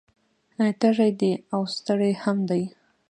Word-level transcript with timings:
تږی 0.79 1.11
دی 1.19 1.31
او 1.53 1.61
ستړی 1.75 2.11
هم 2.23 2.37
دی 2.49 2.63